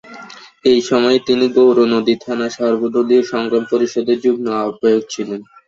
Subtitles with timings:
[0.65, 5.41] এই সময়ে তিনি গৌরনদী থানা সর্বদলীয় সংগ্রাম পরিষদের যুগ্ম আহ্বায়ক ছিলেন।